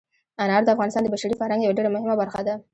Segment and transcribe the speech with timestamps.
[0.41, 2.55] انار د افغانستان د بشري فرهنګ یوه ډېره مهمه برخه ده.